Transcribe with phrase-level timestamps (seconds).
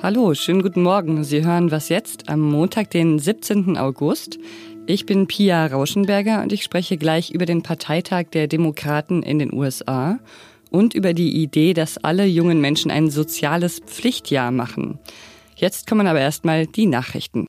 [0.00, 1.24] Hallo, schönen guten Morgen.
[1.24, 3.76] Sie hören was jetzt am Montag, den 17.
[3.76, 4.38] August.
[4.86, 9.52] Ich bin Pia Rauschenberger und ich spreche gleich über den Parteitag der Demokraten in den
[9.52, 10.20] USA
[10.70, 15.00] und über die Idee, dass alle jungen Menschen ein soziales Pflichtjahr machen.
[15.56, 17.48] Jetzt kommen aber erstmal die Nachrichten.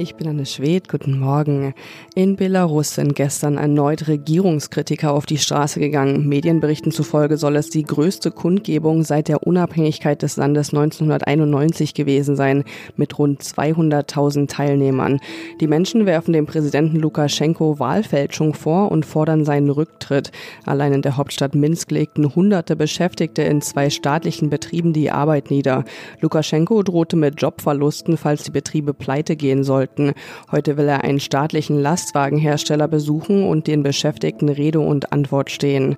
[0.00, 1.74] Ich bin Anne Schwed, guten Morgen.
[2.14, 6.26] In Belarus sind gestern erneut Regierungskritiker auf die Straße gegangen.
[6.26, 12.64] Medienberichten zufolge soll es die größte Kundgebung seit der Unabhängigkeit des Landes 1991 gewesen sein,
[12.96, 15.20] mit rund 200.000 Teilnehmern.
[15.60, 20.32] Die Menschen werfen dem Präsidenten Lukaschenko Wahlfälschung vor und fordern seinen Rücktritt.
[20.64, 25.84] Allein in der Hauptstadt Minsk legten hunderte Beschäftigte in zwei staatlichen Betrieben die Arbeit nieder.
[26.22, 30.12] Lukaschenko drohte mit Jobverlusten, falls die Betriebe pleite gehen sollten sollten.
[30.50, 35.96] Heute will er einen staatlichen Lastwagenhersteller besuchen und den Beschäftigten Rede und Antwort stehen.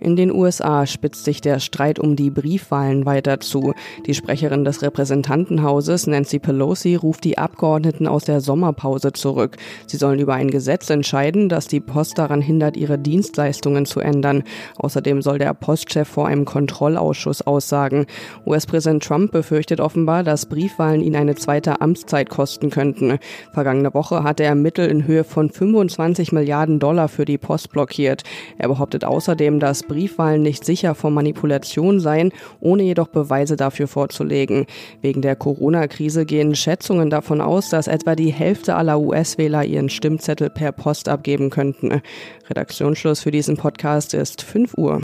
[0.00, 3.72] In den USA spitzt sich der Streit um die Briefwahlen weiter zu.
[4.06, 9.56] Die Sprecherin des Repräsentantenhauses, Nancy Pelosi, ruft die Abgeordneten aus der Sommerpause zurück.
[9.86, 14.42] Sie sollen über ein Gesetz entscheiden, das die Post daran hindert, ihre Dienstleistungen zu ändern.
[14.78, 18.06] Außerdem soll der Postchef vor einem Kontrollausschuss aussagen.
[18.46, 23.18] US-Präsident Trump befürchtet offenbar, dass Briefwahlen ihn eine zweite Amtszeit kosten könnten.
[23.52, 28.22] Vergangene Woche hatte er Mittel in Höhe von 25 Milliarden Dollar für die Post blockiert.
[28.58, 33.88] Er behauptet außerdem, zudem, dass Briefwahlen nicht sicher vor Manipulation seien, ohne jedoch Beweise dafür
[33.88, 34.64] vorzulegen.
[35.02, 40.48] Wegen der Corona-Krise gehen Schätzungen davon aus, dass etwa die Hälfte aller US-Wähler ihren Stimmzettel
[40.48, 42.00] per Post abgeben könnten.
[42.48, 45.02] Redaktionsschluss für diesen Podcast ist 5 Uhr.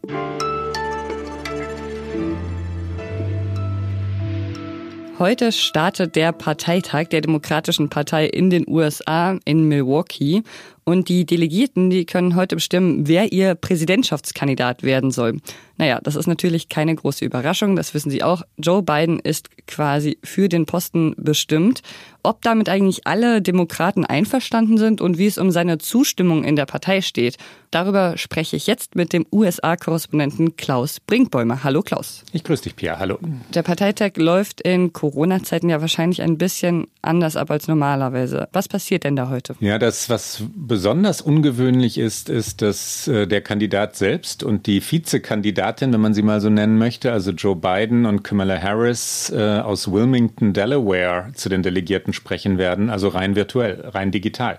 [5.19, 10.43] Heute startet der Parteitag der Demokratischen Partei in den USA in Milwaukee
[10.85, 15.39] und die Delegierten, die können heute bestimmen, wer ihr Präsidentschaftskandidat werden soll.
[15.77, 18.43] Naja, das ist natürlich keine große Überraschung, das wissen Sie auch.
[18.59, 21.81] Joe Biden ist quasi für den Posten bestimmt.
[22.23, 26.67] Ob damit eigentlich alle Demokraten einverstanden sind und wie es um seine Zustimmung in der
[26.67, 27.39] Partei steht,
[27.71, 31.65] darüber spreche ich jetzt mit dem USA-Korrespondenten Klaus Brinkbäumer.
[31.65, 32.25] Hallo Klaus.
[32.33, 32.99] Ich grüße dich, Pia.
[32.99, 33.19] Hallo.
[33.55, 38.49] Der Parteitag läuft in Corona-Zeiten ja wahrscheinlich ein bisschen anders ab als normalerweise.
[38.53, 39.57] Was passiert denn da heute?
[39.61, 45.93] Ja, das, was besonders ungewöhnlich ist, ist, dass äh, der Kandidat selbst und die Vizekandidatin,
[45.93, 49.91] wenn man sie mal so nennen möchte, also Joe Biden und Kamala Harris äh, aus
[49.91, 54.59] Wilmington, Delaware, zu den Delegierten sprechen werden, also rein virtuell, rein digital.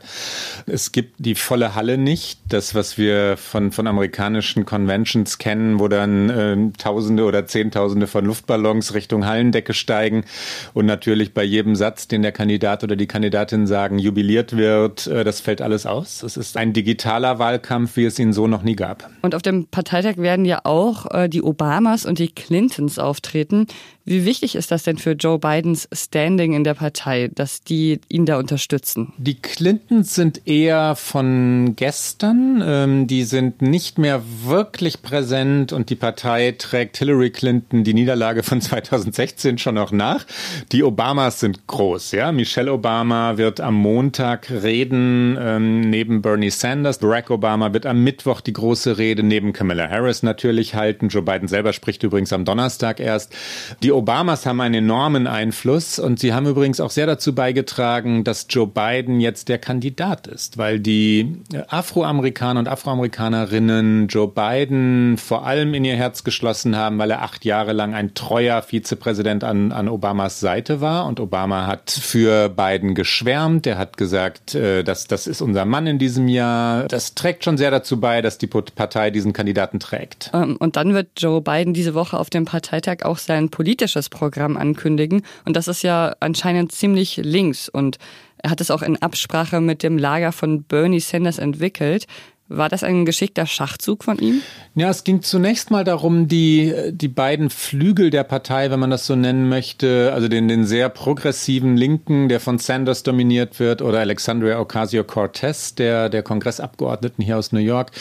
[0.66, 5.88] Es gibt die volle Halle nicht, das, was wir von, von amerikanischen Conventions kennen, wo
[5.88, 10.26] dann äh, Tausende oder Zehntausende von Luftballons Richtung Hallendecke steigen
[10.74, 15.24] und natürlich bei jedem Satz, den der Kandidat oder die Kandidatin sagen, jubiliert wird, äh,
[15.24, 16.01] das fällt alles aus.
[16.02, 19.10] Es ist ein digitaler Wahlkampf, wie es ihn so noch nie gab.
[19.22, 23.68] Und auf dem Parteitag werden ja auch äh, die Obamas und die Clintons auftreten.
[24.04, 28.26] Wie wichtig ist das denn für Joe Bidens Standing in der Partei, dass die ihn
[28.26, 29.14] da unterstützen?
[29.18, 32.64] Die Clintons sind eher von gestern.
[32.66, 38.42] Ähm, die sind nicht mehr wirklich präsent und die Partei trägt Hillary Clinton die Niederlage
[38.42, 40.26] von 2016 schon noch nach.
[40.72, 42.14] Die Obamas sind groß.
[42.14, 46.98] Ja, Michelle Obama wird am Montag reden ähm, neben Bernie Sanders.
[46.98, 51.10] Barack Obama wird am Mittwoch die große Rede neben Kamala Harris natürlich halten.
[51.10, 53.36] Joe Biden selber spricht übrigens am Donnerstag erst.
[53.84, 58.48] Die Obamas haben einen enormen Einfluss und sie haben übrigens auch sehr dazu beigetragen, dass
[58.50, 65.76] Joe Biden jetzt der Kandidat ist, weil die Afroamerikaner und Afroamerikanerinnen Joe Biden vor allem
[65.76, 69.88] in ihr Herz geschlossen haben, weil er acht Jahre lang ein treuer Vizepräsident an, an
[69.88, 73.68] Obamas Seite war und Obama hat für Biden geschwärmt.
[73.68, 76.88] Er hat gesagt, äh, dass das ist unser Mann in diesem Jahr.
[76.88, 80.32] Das trägt schon sehr dazu bei, dass die Partei diesen Kandidaten trägt.
[80.34, 84.10] Ähm, und dann wird Joe Biden diese Woche auf dem Parteitag auch sein politisches politisches
[84.10, 85.24] Programm ankündigen.
[85.44, 87.68] Und das ist ja anscheinend ziemlich links.
[87.68, 87.98] Und
[88.38, 92.06] er hat es auch in Absprache mit dem Lager von Bernie Sanders entwickelt.
[92.54, 94.42] War das ein geschickter Schachzug von ihm?
[94.76, 99.06] Ja, es ging zunächst mal darum, die, die beiden Flügel der Partei, wenn man das
[99.06, 104.00] so nennen möchte, also den, den sehr progressiven Linken, der von Sanders dominiert wird, oder
[104.00, 107.92] Alexandria Ocasio-Cortez, der, der Kongressabgeordneten hier aus New York,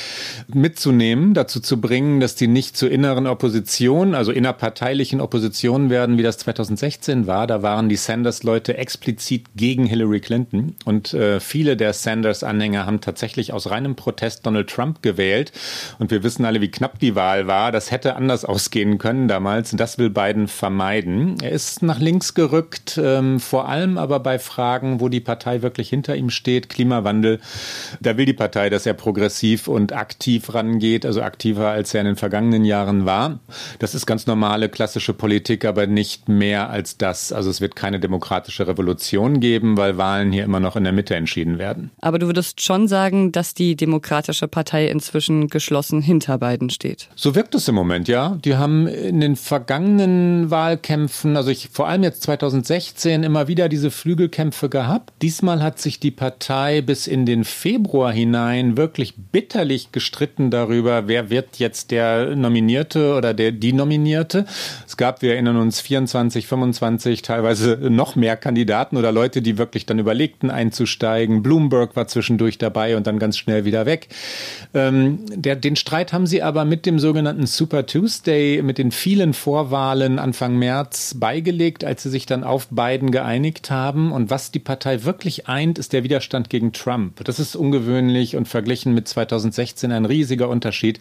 [0.53, 6.23] mitzunehmen, dazu zu bringen, dass die nicht zur inneren Opposition, also innerparteilichen Opposition werden, wie
[6.25, 7.47] das 2016 war.
[7.47, 13.53] Da waren die Sanders-Leute explizit gegen Hillary Clinton und äh, viele der Sanders-Anhänger haben tatsächlich
[13.53, 15.53] aus reinem Protest Donald Trump gewählt.
[15.99, 17.73] Und wir wissen alle, wie knapp die Wahl war.
[17.73, 19.71] Das hätte anders ausgehen können damals.
[19.71, 21.37] Das will Biden vermeiden.
[21.43, 25.89] Er ist nach links gerückt, ähm, vor allem aber bei Fragen, wo die Partei wirklich
[25.89, 26.69] hinter ihm steht.
[26.69, 27.41] Klimawandel.
[28.01, 32.07] Da will die Partei, dass er progressiv und aktiv rangeht, also aktiver als er in
[32.07, 33.41] den vergangenen Jahren war.
[33.79, 37.33] Das ist ganz normale klassische Politik, aber nicht mehr als das.
[37.33, 41.15] Also es wird keine demokratische Revolution geben, weil Wahlen hier immer noch in der Mitte
[41.17, 41.91] entschieden werden.
[42.01, 43.77] Aber du würdest schon sagen, dass die
[44.31, 47.09] Demokratische Partei inzwischen geschlossen hinter Biden steht.
[47.17, 48.39] So wirkt es im Moment, ja.
[48.45, 53.91] Die haben in den vergangenen Wahlkämpfen, also ich vor allem jetzt 2016 immer wieder diese
[53.91, 55.13] Flügelkämpfe gehabt.
[55.21, 61.29] Diesmal hat sich die Partei bis in den Februar hinein wirklich bitterlich gestritten darüber, wer
[61.29, 64.45] wird jetzt der Nominierte oder der die Nominierte.
[64.87, 69.87] Es gab, wir erinnern uns, 24, 25, teilweise noch mehr Kandidaten oder Leute, die wirklich
[69.87, 71.43] dann überlegten einzusteigen.
[71.43, 74.09] Bloomberg war zwischendurch dabei und dann ganz schnell wieder weg.
[74.73, 79.35] Ähm, der, den Streit haben sie aber mit dem sogenannten Super Tuesday, mit den vielen
[79.35, 84.13] Vorwahlen Anfang März beigelegt, als sie sich dann auf Biden geeinigt haben.
[84.13, 87.25] Und was die Partei wirklich eint, ist der Widerstand gegen Trump.
[87.25, 91.01] Das ist ungewöhnlich und verglichen mit 2016 ein riesiger Unterschied.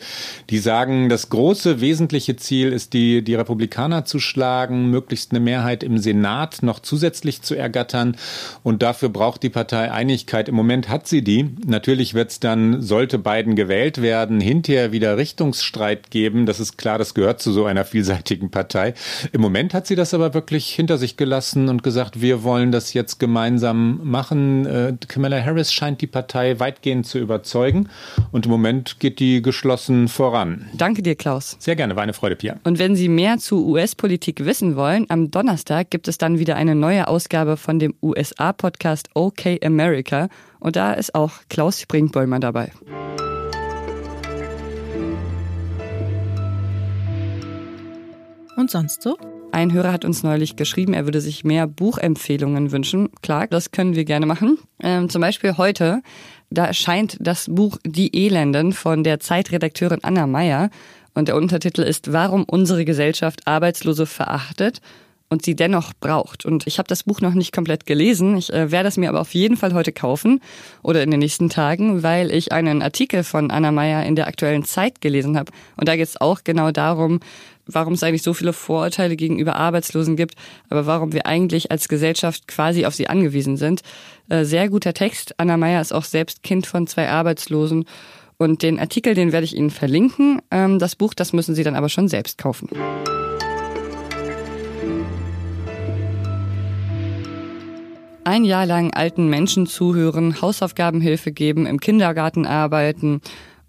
[0.49, 5.83] Die sagen, das große wesentliche Ziel ist, die, die Republikaner zu schlagen, möglichst eine Mehrheit
[5.83, 8.17] im Senat noch zusätzlich zu ergattern.
[8.63, 10.49] Und dafür braucht die Partei Einigkeit.
[10.49, 11.49] Im Moment hat sie die.
[11.65, 16.45] Natürlich wird es dann, sollte Biden gewählt werden, hinterher wieder Richtungsstreit geben.
[16.45, 18.93] Das ist klar, das gehört zu so einer vielseitigen Partei.
[19.31, 22.93] Im Moment hat sie das aber wirklich hinter sich gelassen und gesagt, wir wollen das
[22.93, 24.65] jetzt gemeinsam machen.
[24.65, 27.87] Äh, Kamala Harris scheint die Partei weitgehend zu überzeugen.
[28.33, 30.67] Und im Moment geht die geschlossen voran.
[30.73, 31.55] Danke dir, Klaus.
[31.57, 32.57] Sehr gerne, war eine Freude, Pia.
[32.65, 36.75] Und wenn Sie mehr zu US-Politik wissen wollen, am Donnerstag gibt es dann wieder eine
[36.75, 40.27] neue Ausgabe von dem USA-Podcast OK America.
[40.59, 42.71] Und da ist auch Klaus Springbäumer dabei.
[48.57, 49.17] Und sonst so?
[49.51, 53.09] Ein Hörer hat uns neulich geschrieben, er würde sich mehr Buchempfehlungen wünschen.
[53.21, 54.59] Klar, das können wir gerne machen.
[54.81, 56.01] Ähm, zum Beispiel heute,
[56.49, 60.69] da erscheint das Buch Die Elenden von der Zeitredakteurin Anna Meyer.
[61.15, 64.81] Und der Untertitel ist Warum unsere Gesellschaft Arbeitslose verachtet
[65.29, 66.45] und sie dennoch braucht.
[66.45, 68.37] Und ich habe das Buch noch nicht komplett gelesen.
[68.37, 70.41] Ich äh, werde es mir aber auf jeden Fall heute kaufen
[70.81, 74.65] oder in den nächsten Tagen, weil ich einen Artikel von Anna Meyer in der aktuellen
[74.65, 75.51] Zeit gelesen habe.
[75.77, 77.19] Und da geht es auch genau darum,
[77.67, 80.33] warum es eigentlich so viele Vorurteile gegenüber Arbeitslosen gibt,
[80.69, 83.81] aber warum wir eigentlich als Gesellschaft quasi auf sie angewiesen sind.
[84.29, 85.35] Äh, sehr guter Text.
[85.37, 87.85] Anna Meyer ist auch selbst Kind von zwei Arbeitslosen.
[88.37, 90.41] Und den Artikel, den werde ich Ihnen verlinken.
[90.49, 92.69] Ähm, das Buch, das müssen Sie dann aber schon selbst kaufen.
[98.29, 103.21] Ein Jahr lang alten Menschen zuhören, Hausaufgabenhilfe geben, im Kindergarten arbeiten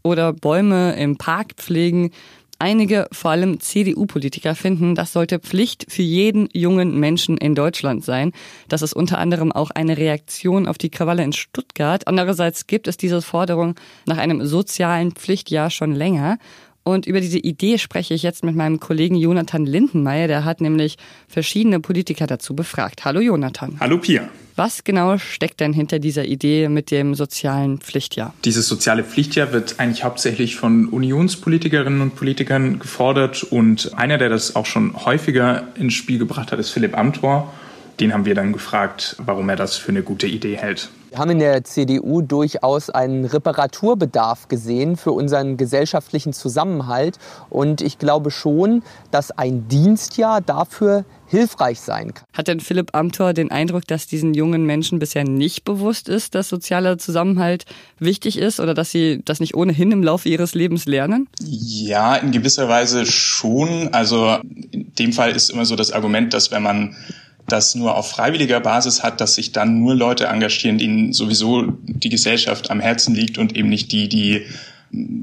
[0.02, 2.10] oder Bäume im Park pflegen.
[2.58, 8.32] Einige, vor allem CDU-Politiker, finden, das sollte Pflicht für jeden jungen Menschen in Deutschland sein.
[8.68, 12.06] Das ist unter anderem auch eine Reaktion auf die Krawalle in Stuttgart.
[12.06, 16.36] Andererseits gibt es diese Forderung nach einem sozialen Pflichtjahr schon länger.
[16.82, 20.28] Und über diese Idee spreche ich jetzt mit meinem Kollegen Jonathan Lindenmeier.
[20.28, 20.96] Der hat nämlich
[21.28, 23.04] verschiedene Politiker dazu befragt.
[23.04, 23.76] Hallo Jonathan.
[23.80, 24.28] Hallo Pia.
[24.56, 28.34] Was genau steckt denn hinter dieser Idee mit dem sozialen Pflichtjahr?
[28.44, 34.56] Dieses soziale Pflichtjahr wird eigentlich hauptsächlich von Unionspolitikerinnen und Politikern gefordert und einer, der das
[34.56, 37.52] auch schon häufiger ins Spiel gebracht hat, ist Philipp Amthor.
[38.00, 40.90] Den haben wir dann gefragt, warum er das für eine gute Idee hält.
[41.10, 47.18] Wir haben in der CDU durchaus einen Reparaturbedarf gesehen für unseren gesellschaftlichen Zusammenhalt.
[47.48, 52.24] Und ich glaube schon, dass ein Dienstjahr dafür hilfreich sein kann.
[52.32, 56.48] Hat denn Philipp Amthor den Eindruck, dass diesen jungen Menschen bisher nicht bewusst ist, dass
[56.48, 57.64] sozialer Zusammenhalt
[57.98, 61.28] wichtig ist oder dass sie das nicht ohnehin im Laufe ihres Lebens lernen?
[61.40, 63.88] Ja, in gewisser Weise schon.
[63.92, 64.38] Also
[64.70, 66.94] in dem Fall ist immer so das Argument, dass wenn man
[67.52, 72.08] das nur auf freiwilliger Basis hat, dass sich dann nur Leute engagieren, denen sowieso die
[72.08, 74.46] Gesellschaft am Herzen liegt und eben nicht die, die,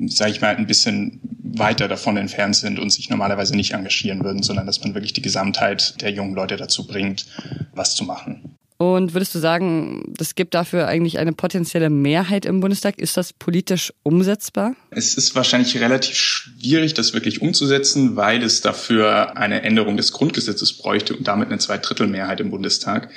[0.08, 1.20] sage ich mal, ein bisschen
[1.58, 5.22] weiter davon entfernt sind und sich normalerweise nicht engagieren würden, sondern dass man wirklich die
[5.22, 7.26] Gesamtheit der jungen Leute dazu bringt,
[7.74, 8.47] was zu machen.
[8.78, 13.00] Und würdest du sagen, es gibt dafür eigentlich eine potenzielle Mehrheit im Bundestag?
[13.00, 14.76] Ist das politisch umsetzbar?
[14.92, 20.74] Es ist wahrscheinlich relativ schwierig, das wirklich umzusetzen, weil es dafür eine Änderung des Grundgesetzes
[20.74, 23.10] bräuchte und damit eine Zweidrittelmehrheit im Bundestag.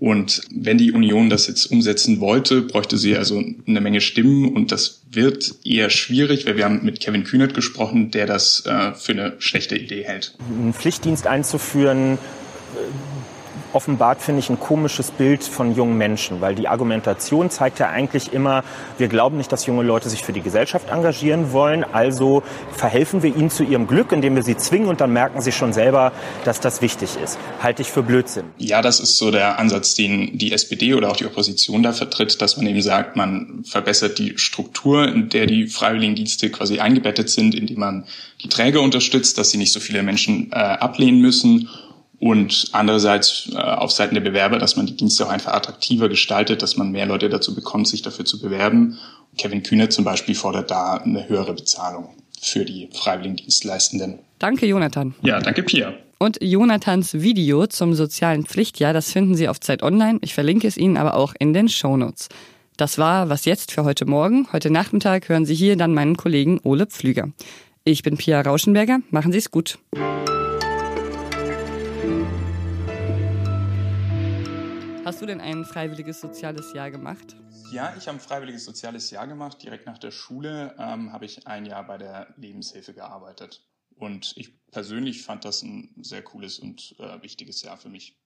[0.00, 4.72] Und wenn die Union das jetzt umsetzen wollte, bräuchte sie also eine Menge Stimmen und
[4.72, 9.12] das wird eher schwierig, weil wir haben mit Kevin Kühnert gesprochen, der das äh, für
[9.12, 10.34] eine schlechte Idee hält.
[10.48, 12.18] Einen Pflichtdienst einzuführen,
[13.74, 18.32] offenbart, finde ich, ein komisches Bild von jungen Menschen, weil die Argumentation zeigt ja eigentlich
[18.32, 18.64] immer,
[18.98, 23.34] wir glauben nicht, dass junge Leute sich für die Gesellschaft engagieren wollen, also verhelfen wir
[23.34, 26.12] ihnen zu ihrem Glück, indem wir sie zwingen und dann merken sie schon selber,
[26.44, 27.38] dass das wichtig ist.
[27.62, 28.44] Halte ich für Blödsinn.
[28.58, 32.40] Ja, das ist so der Ansatz, den die SPD oder auch die Opposition da vertritt,
[32.40, 37.54] dass man eben sagt, man verbessert die Struktur, in der die Freiwilligendienste quasi eingebettet sind,
[37.54, 38.04] indem man
[38.42, 41.68] die Träger unterstützt, dass sie nicht so viele Menschen äh, ablehnen müssen
[42.24, 46.62] und andererseits äh, auf Seiten der Bewerber, dass man die Dienste auch einfach attraktiver gestaltet,
[46.62, 48.96] dass man mehr Leute dazu bekommt, sich dafür zu bewerben.
[49.36, 54.20] Kevin Kühne zum Beispiel fordert da eine höhere Bezahlung für die Freiwilligendienstleistenden.
[54.38, 55.14] Danke, Jonathan.
[55.20, 55.92] Ja, danke, Pia.
[56.18, 60.18] Und Jonathans Video zum sozialen Pflichtjahr, das finden Sie auf Zeit Online.
[60.22, 62.30] Ich verlinke es Ihnen aber auch in den Shownotes.
[62.78, 64.48] Das war was jetzt für heute Morgen.
[64.50, 67.28] Heute Nachmittag hören Sie hier dann meinen Kollegen Ole Pflüger.
[67.84, 69.00] Ich bin Pia Rauschenberger.
[69.10, 69.78] Machen Sie es gut.
[75.04, 77.36] Hast du denn ein freiwilliges soziales Jahr gemacht?
[77.70, 79.62] Ja, ich habe ein freiwilliges soziales Jahr gemacht.
[79.62, 83.68] Direkt nach der Schule ähm, habe ich ein Jahr bei der Lebenshilfe gearbeitet.
[83.96, 88.18] Und ich persönlich fand das ein sehr cooles und äh, wichtiges Jahr für mich.